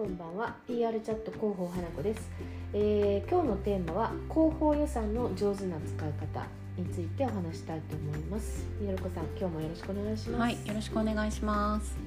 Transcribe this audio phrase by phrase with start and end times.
[0.00, 0.54] こんばんは。
[0.66, 2.30] PR チャット広報花子です、
[2.72, 6.46] えー今日のテーマは広報予算の上手な使い方
[6.78, 8.64] についてお話したいと思います。
[8.80, 10.40] みのるこさん今日もよろしくお願いします。
[10.40, 11.98] はい、よろしくお願いします。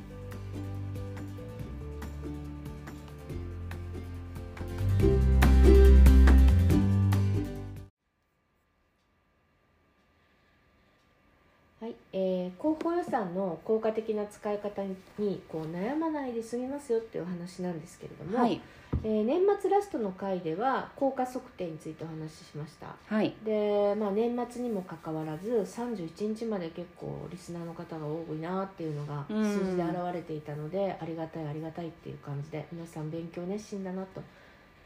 [13.17, 14.81] ー広報予算の効果的な使い方
[15.19, 18.59] にこう悩まないで済みますよっていうお話なんですけれども、はい、
[19.03, 22.95] えー年末ラストの回では効果測定についてお話ししました。
[23.07, 29.43] はい、で、まあ、年末にもかかわらず31日まで結構リスナーの方が多いなっていうのがうん。
[29.43, 34.21] 数字で現れていたので、ありがたいありがたいっていう感じで皆さん勉強熱心だなと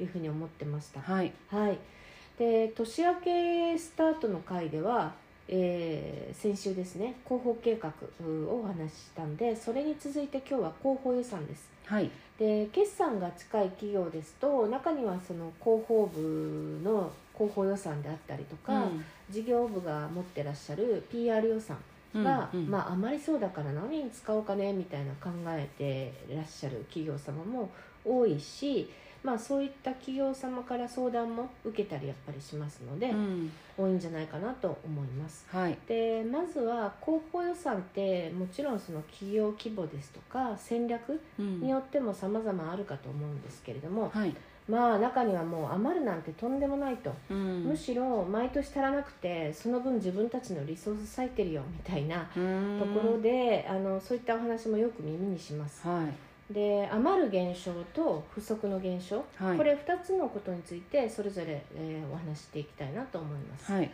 [0.01, 1.01] いうふうに思ってました。
[1.01, 1.77] はい、はい、
[2.37, 5.13] で年明けスタートの回では、
[5.47, 7.89] えー先週ですね広報計画
[8.25, 11.69] をお話ししたんでそれに続いて今日は広報予算です。
[11.85, 18.87] はい、で決算が近い企業ですと中にはその広報部の広報予算であったりとか、
[19.29, 21.77] 事業部が持ってらっしゃる PR 予算
[22.15, 22.69] うんが、うん。
[22.69, 27.69] まあ、余りそうだから何に使おうかねみたいな考えてらっしゃる企業様も
[28.03, 28.89] 多いし、
[29.23, 35.45] まあ、そういった企業様から相談も受けたりやっぱりしますので、うん、多いんじゃないかなと思います。
[35.51, 41.61] はい、でまずは広報予算ってもちろんその企業規模ですとか戦略うん。
[41.61, 44.33] によっても様々あるかと思うんですけれども、はい、
[44.69, 47.63] まあ中にはもう余るなんてとんでもないと、うん。
[47.65, 52.79] むしろ毎年足らなくてその分自分たちのリソース割いてるよみたいなうん。
[52.79, 55.87] ところで、あのそういったお話もよく耳にします。
[55.87, 56.13] はい、
[56.49, 63.91] で余る現象と不足の現象、はい、これ2つのことについてそれぞれ、えーお話ししていきたいなと思います、はい、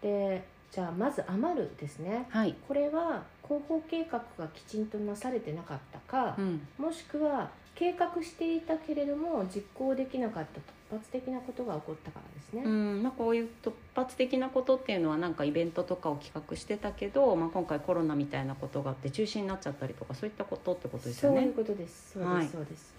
[0.00, 2.26] でじゃあまず余るですね。
[2.30, 21.38] はい、これは広報計画がきちんとなされてなかったかう、ん、もしくは計画していたけれども実行できなかった突発的なことが起こったからですね、うん、まあ、こういう突発的なことっていうのはなんかイベントとかを企画してたけど、まあ、今回コロナみたいなことがあって中止になっちゃったりとかそういったことってことですよね。
[21.38, 21.54] そういう。
[21.54, 22.12] ことです。
[22.14, 22.48] そうです、はい。
[22.48, 22.94] そうです。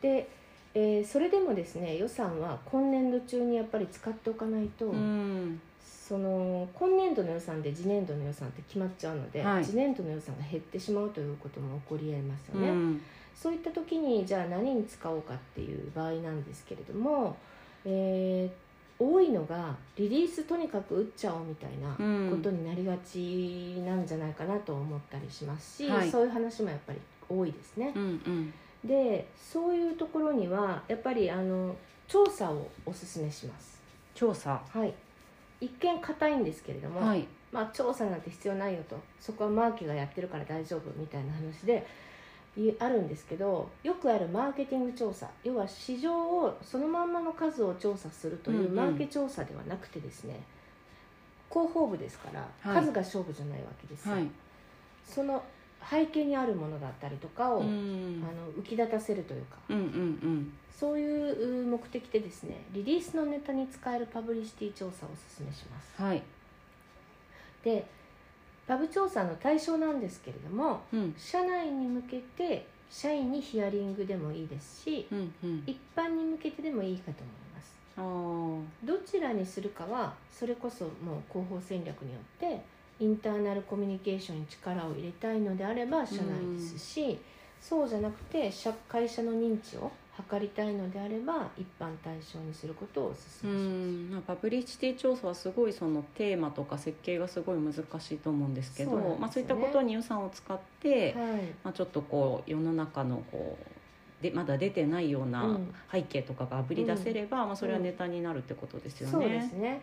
[0.00, 0.28] で、
[0.74, 9.64] えーそれでもですね予算は今年度中にやっぱり使っておかないと、うん、その今年度の予算で次年度の予算って決まっちゃうので、はい。
[9.64, 13.02] 次年度の予算が減ってしまうということも起こりえますよね、うん、
[13.34, 17.36] そういった時にじゃあ何に使おうかっていう場合なんですけれども、
[17.84, 18.62] えー
[18.98, 27.98] 多いのがリリースとにかく打っちゃおうみたいなうんことになりがちなんじゃないかなと思ったりしますし、はいそういう話もやっぱり多いですねう。
[27.98, 28.54] ん、うん、
[28.84, 31.74] でそういうところにはやっぱりあの
[32.06, 33.80] 調査をおすすめします。
[34.14, 34.62] 調査？
[34.70, 34.94] はい
[35.60, 41.82] 一見硬いんですけれども、はい、まあ、調査なんて必要ないよとそこはマーケがやってるから大丈夫みたいな話でい
[42.78, 48.74] あるんですけどよくあるマーケティング調査要は市場をそのまんまの数を調査するといううんうん。
[48.74, 50.42] マーケ調査ではなくてですね、
[51.50, 52.84] 広報部ですから、はい。
[52.84, 54.28] 数が勝負じゃないわけですよ、はい、
[55.06, 55.42] その
[55.90, 66.02] 背景にあるものだったりとかを、うん、あの浮き立たせるというかうん、うん、うん、そういう目的でですねリリースのネタに使えるパブリシティ調査をおすすめします。
[66.02, 66.22] はい、
[67.64, 67.86] で
[68.72, 78.86] パブ調査の対象なんですけれどもうん、社内に向けて社員にヒアリングでもいいですしうん、うん、一般に向けてでもいいかと思います。
[78.86, 80.92] どちらにするかはそれこそもう
[81.30, 82.62] 広報戦略によって
[82.98, 87.18] インターナルコミュニケーションに力を入れたいのであれば社内ですし
[87.60, 93.46] そうじゃなくて社会社の認知を図りたいのであれば一般対象にすることをお勧うめします。
[93.46, 94.10] ん。
[94.10, 99.16] まあパブリシティ調査はすごいそのテーマとか設計がすごい難しいと思うんですけどそうね。
[99.18, 101.42] まあ、そういったことに予算を使って、はい。
[101.64, 105.74] まあ、ちょっとこう世の中のこうでまだ出てないようなうん。
[105.90, 109.12] 背景とかがあぶり出せれば、まあ、それはネタになるってことですよね。
[109.12, 109.80] そうですね。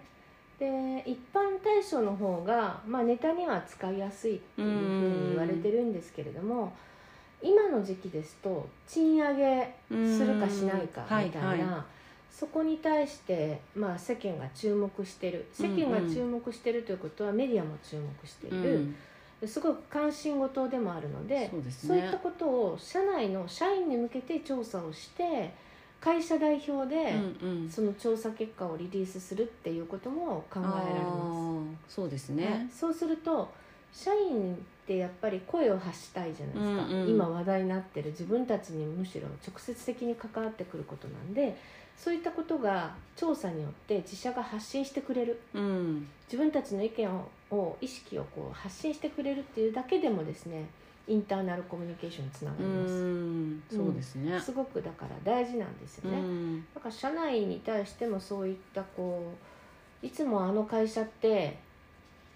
[0.60, 6.74] で一般対象の方が、まあ、ネタには使いやすいっていうふうに言われてるんですけれども
[7.41, 11.86] 今の時期ですと賃上げするかしないかうんみたいな、はいは
[12.31, 15.45] そこに対して、まあ、世間が注目してる。
[15.51, 18.86] 世間が注目してるということはメディアも注目している、
[19.41, 19.47] うん。
[19.47, 22.07] すごく関心事でもあるのでそういね。
[22.07, 25.51] ったことを社内の社員に向けて調査をして
[26.00, 27.13] 会社代表で、
[27.69, 31.33] その調査結果をリリースするっていうことも考えられま
[31.89, 32.39] す、そうですはい。
[32.41, 32.69] ね。
[32.74, 33.50] そうすると
[33.91, 37.09] 社員ってやっぱり声を発したいじゃないですか、うんうん。
[37.09, 41.57] 今話題になってる自分たちにむしろ直接的に関わってくることなんで
[41.97, 45.39] そういったことが調査によって自社が発信してくれる。
[45.53, 46.07] うん。
[46.27, 50.69] 自分たちの意見をを意識をこう発信してくれるっていうだけでもですね
[51.07, 53.63] インターナルコミュニケーションにつながうります、ん。
[53.69, 54.39] そうですね。
[54.39, 56.65] すごくだから大事なんですよね、うん。
[56.75, 59.33] だから社内に対してもそういったこ
[60.03, 61.57] ういつもあの会社って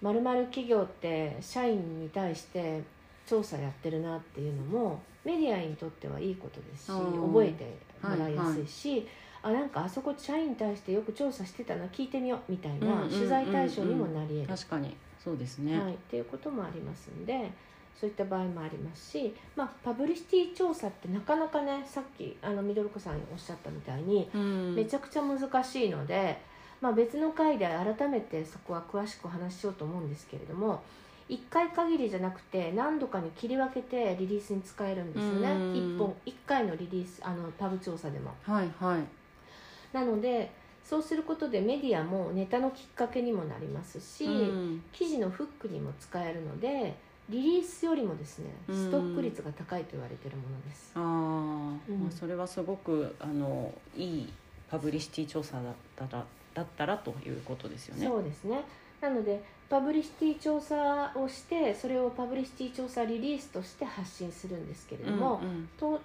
[0.03, 2.83] まるまる企業って社員に対して
[3.25, 9.07] 調査やってるなっていうのもメディアにとってはいいことですし覚えてもらいやすいし、
[9.41, 13.09] あなんかあそこ社員に対してよく調査してたな聞いてみようみたいうんうんうんうなん。
[13.09, 14.95] 取材対象にもなり得る、確かに。
[15.23, 17.49] そうですね、はい、っていうこともありますんで
[17.97, 24.75] そういった場合もありますし、まあ、パブリシティ調査ってなかなかねさっきあのミドル子さんおっしゃったみたいにうん。
[24.75, 26.37] めちゃくちゃ難しいので、
[26.83, 30.83] まあ、別の回で改めてそこは詳しくお話ししようと思うんですけれども
[31.29, 35.49] 1回限りじゃなくて何度かに切り分けてリリースに使えるんですよね。
[35.49, 35.73] うん。
[35.73, 38.33] 1本1回のリリースあのパブ調査でも。
[38.43, 39.95] はいはい。
[39.95, 40.51] なので
[40.83, 44.83] そうすることでメディアもネタのきっかけにもなりますし、うん。
[44.91, 46.97] 記事のフックにも使えるので
[47.29, 48.75] リリースよりもですねうん。
[48.75, 52.01] ストック率が高いと言われているものです、あー、うん。
[52.01, 54.33] まあそれはすごくあのいい
[54.69, 58.05] パブリシティ調査だったらだったらということですよね。
[58.05, 58.63] そうですね。
[59.01, 65.99] なのでパブリシティ調査をしてそれをパブリシティ調査リリースとして発信するんですけれども、うんうんと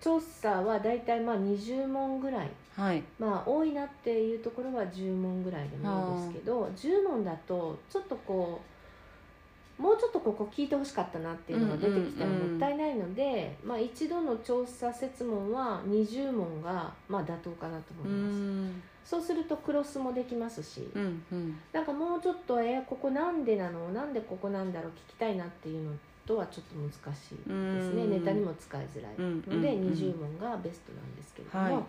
[0.00, 2.50] 調査はだいたいまあ20問ぐらい。
[2.76, 3.02] はい。
[3.18, 8.77] まあ多いなっていうところは10問ぐらいでもいいですけど10問だとちょっとこう
[9.78, 18.82] もうちょっとここ聞いてほしかったなっていうのが出てきたらもったいないので、まあ、一度の調査設問は20問がまあ妥当かなとう思います、ん。
[19.04, 21.58] そうするとクロスもできますし、うんうん。
[21.72, 25.96] なんかもうちょっとえーここなんでなのなんでここなんだろう聞きたいなっていうの
[26.26, 28.02] とはちょっと難しいですね。
[28.02, 28.10] うん。
[28.10, 29.14] ネタにも使いづらい。
[29.16, 29.86] うんのでうん。
[29.86, 31.58] うん20問がベストなんですけれど。
[31.58, 31.84] も、はい。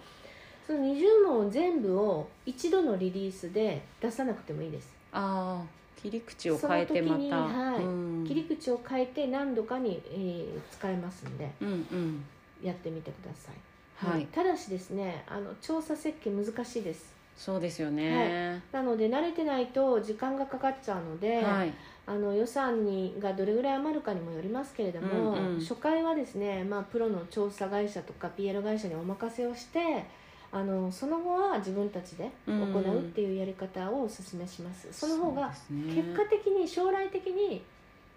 [0.67, 4.93] その20問全部を一度のリリースで出さなくてもいいです。
[5.11, 7.83] ああ切り口を変えてまた、はい。
[7.83, 7.87] う
[8.23, 8.25] ん。
[8.27, 11.51] 切り口を変えて何度かに、えー使えますんで。
[11.61, 12.25] うんうん。
[12.63, 14.25] やってみてください、はい。
[14.27, 17.13] ただしですねあの調査設計難しいです。
[17.37, 18.61] そうですよね。
[18.73, 21.73] なので慣れてないと時間がかかっちゃうので、はい。
[22.05, 25.59] あの予算にがどれぐらい余るかにもよりますけれども、うんうん。
[25.59, 30.05] 初回はですね、まあ、プロの調査会社とか PL 会社にお任せをして
[30.51, 35.53] あのその後は自分たちで行うっていうやり方をお勧めします、その方が
[35.93, 37.61] 結果的に将来的に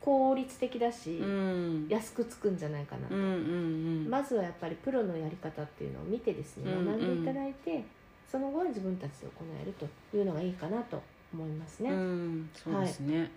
[0.01, 1.87] 効率的だし、うん。
[1.89, 3.31] 安くつくんじゃないかなと、うんうんう
[4.09, 4.11] ん。
[4.11, 6.87] まずはやっぱりプロのやり方っていうのを見てですねうんうん。
[6.87, 7.85] 学んでいただいて、
[8.31, 9.87] その後は自分たちで行えると
[10.17, 11.01] いうのがいいかなと
[11.33, 11.91] 思いますね。
[11.91, 12.51] うん。
[12.55, 13.31] そうですね、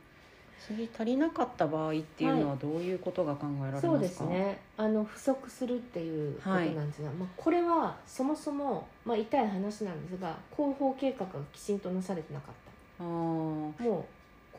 [0.59, 4.59] 次足りなかった場合っていうのはどういうことが考えられますか、そうですね。
[4.77, 12.55] あの不足するっていうことなんですが、まあ、これはそもそも、まあ、痛い話なんですが広報計画がきちんとなされてなかっ
[12.97, 13.03] た。
[13.03, 13.83] もう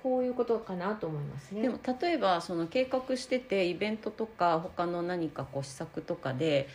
[0.02, 1.62] こういうことかなと思いますね。
[1.62, 6.69] でも例えばその計画しててイベントとか他の何かこう施策とかで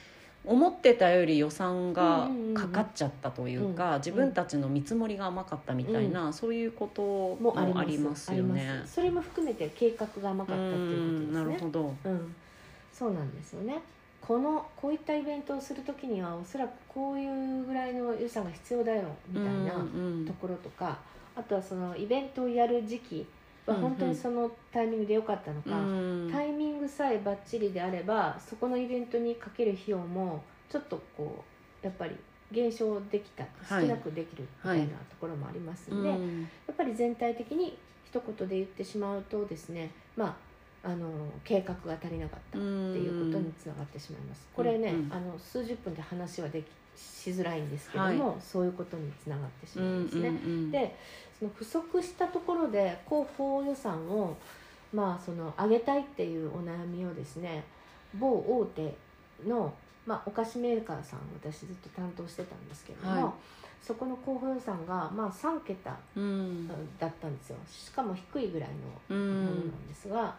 [0.44, 3.94] 思ってたより予算がかかっちゃったというか、うん。
[3.94, 8.34] うん自分たちの見積もりが甘かったみたいな、そういうことももあります。
[8.34, 11.54] よねそれも含めて計画が甘かったっていうことなですね。
[11.54, 11.96] るほど。
[12.06, 12.36] うん、
[12.92, 13.82] そうなんですよね。
[14.22, 21.00] このこういったイベントをするときにはおそらくこういうぐらいの予算が必要だよみたいなうんところとか、
[21.36, 23.26] あとはそのイベントをやる時期は
[23.68, 31.44] うんうん本当にそのタイミングで良かったのか、うんタイミングさえバッチリであればそこのイベントにかける費用もちょっとこ
[31.84, 32.16] うやっぱり
[32.52, 33.88] 減少できた少はい。
[33.88, 36.42] なくできるみたいなところもありますので、うん。
[36.42, 40.38] やっぱり全体的に一言で言ってしまうとですねま
[40.84, 41.10] ああの
[41.44, 44.48] 計画が足りなかったっていうことにつながってしまいます。
[44.54, 45.14] これね、うんうん。
[45.14, 50.30] あの数十分で話はできしづらいんですけども、そういうことにつながってしまいますね。
[50.30, 50.96] うんうんうんで
[51.42, 54.38] その不足したところで広報予算を
[54.94, 57.64] まあその上げたいっていうお悩みをですね
[58.14, 58.96] 某大手
[59.48, 59.74] の、
[60.06, 63.34] まあ、お菓子メーカーさん私ずっと担当してたんですけれども、はい。
[63.82, 66.68] そこの広報予算がまあ3桁うん。
[67.00, 67.58] だったんですよ。
[67.68, 68.70] しかも低いぐらい
[69.10, 70.36] のうものなんんですが、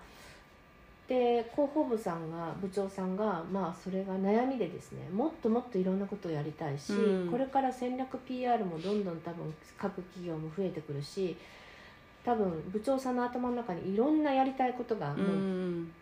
[1.09, 7.31] で広報部さんが部長さんがまあそれが悩みでですねもっともっといろんなことをやりたいし、うん。
[7.31, 11.37] これから戦略 PR もどんどん多分各企業も増えてくるし
[12.25, 15.93] 多分部長さんの頭の中にいろんなやりたいことがうもうん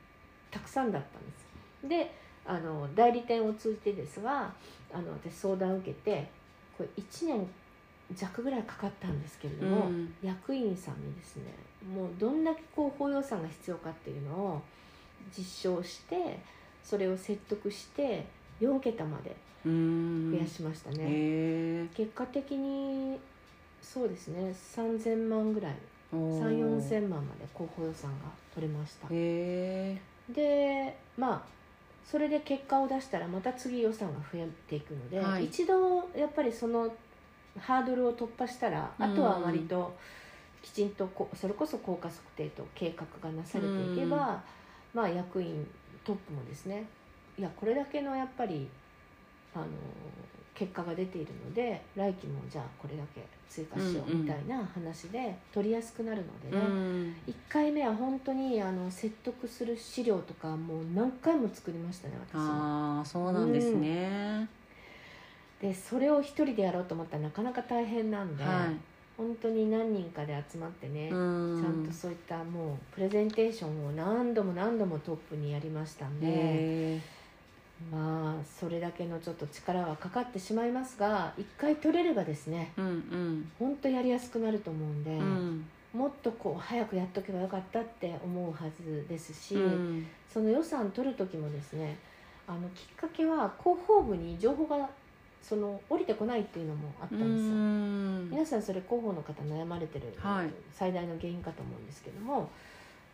[0.50, 1.88] たくさんだったんです。
[1.88, 2.14] で
[2.46, 4.52] あの代理店を通じてですが
[4.92, 6.28] あの私相談を受けて
[6.76, 7.46] これ1年
[8.14, 10.14] 弱ぐらいかかったんですけれども、うん。
[10.22, 11.44] 役員さんにですね
[11.94, 14.62] もうどんだけ広報予算が必要かっていうのを
[15.36, 16.38] 実証して
[16.82, 18.26] それを説得して
[18.60, 20.32] 4桁までうん。
[20.32, 23.18] 増やしましたね、結果的に
[23.82, 25.74] そうですね3000万ぐらい
[26.12, 29.08] 3 4 0 0 0万まで広報予算が取れました。
[30.32, 31.60] でまあ
[32.04, 35.44] それで結果を出したらまた次予算が増えていくので、はい。
[35.44, 36.92] 一度やっぱりその
[37.58, 39.94] ハードルを突破したら、あとは割と
[40.62, 44.42] きちんとこそれこそ効果測定と計画がなされていけば、
[44.94, 45.66] まあ役員
[46.04, 46.84] トップもですね。
[47.38, 48.68] いやこれだけのやっぱり
[49.54, 49.66] あの
[50.54, 57.16] 結果が出ているので来期もじゃあこれだけ追加しようみたいな話で取りやすくなるのでね、うん。
[57.26, 64.48] 1回目は本当にあの説得する資料とかもう何回も作りましたね私もああそうなんですね、
[65.60, 68.66] でそれを一人でやろうと思ったらなかなか大変なんで、は
[69.20, 77.00] 本当に何人かで集まってね、ちゃんとそういったもうプレゼンテーションを何度も何度もトップにやりましたんで、へ
[77.92, 83.52] まあそれだけのちょっと力はかかってしまいますが一回取れればですねーうん。
[83.58, 86.00] 本当やりやすくなると思うんで、うんうん。
[86.00, 90.06] もっとこう早くやっとけばよかったって思うはずですし、うん。
[90.32, 91.98] その予算取る時もですね
[92.48, 94.88] あのきっかけは広報部に情報が
[95.42, 97.28] その降りてこないっていうのもあったんですよ。
[97.28, 98.30] うん。
[98.30, 100.50] 皆さんそれ広報の方悩まれてるはい。
[100.72, 102.50] 最大の原因かと思うんですけども、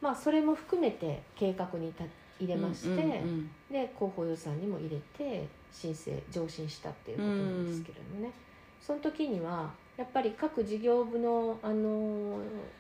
[0.01, 2.05] まあそれも含めて計画にた
[2.39, 8.31] 入れまして、うんうんで広報予算にも入れて申請上申したっていうことなんですけれどもね、
[8.81, 12.39] その時にはやっぱり各事業部の、あの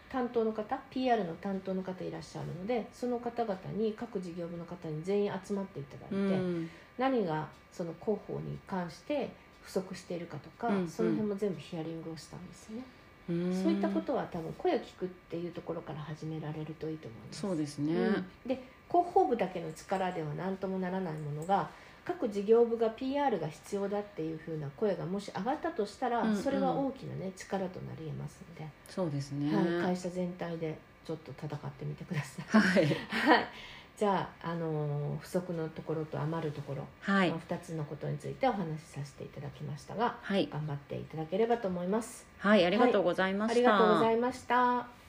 [0.09, 9.31] 担当の方 PR の担当の方いらっしゃるのでその方々に各事業部の方に全員集まっていただいて、うん何がその広報に関して
[9.63, 10.89] 不足しているかとか、うんうん。
[10.89, 12.85] その辺も全部ヒアリングをしたんですよね、
[13.29, 13.63] うん。
[13.63, 17.41] そういったことは多分声を聞くっていうところから始められるといいと思います。
[17.41, 18.27] そうですね、うん。
[18.47, 21.69] で広報部だけの力では何ともならないものが
[22.05, 26.37] 各事業部が PR が必要だっていうふうな声がもし上がったとしたら、うんうん。
[26.43, 29.55] それは大きなね力となり得ますので、そうですね。
[29.55, 32.47] はい、会社全体でちょっと戦ってみてください。
[32.47, 32.87] はい。
[33.11, 33.47] はい、
[33.97, 42.27] じゃあ、あのー不足のところと余るところ、はいまあ、2つのことについてお話しさせていただきましたがはい頑張っていただければと思います。
[42.39, 45.06] はいありがとうございました、ありがとうございました。